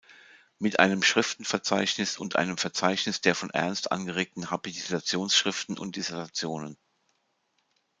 Mit 0.57 0.79
einem 0.79 1.03
Schriftenverzeichnis 1.03 2.17
und 2.17 2.35
einem 2.35 2.57
Verzeichnis 2.57 3.21
der 3.21 3.35
von 3.35 3.51
Ernst 3.51 3.91
angeregten 3.91 4.49
Habilitationsschriften 4.49 5.77
und 5.77 5.95
Dissertationen. 5.95 6.75